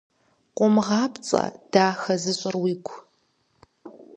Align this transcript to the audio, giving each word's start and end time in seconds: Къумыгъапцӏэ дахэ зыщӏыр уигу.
Къумыгъапцӏэ 0.55 1.43
дахэ 1.71 2.15
зыщӏыр 2.21 2.55
уигу. 2.63 2.95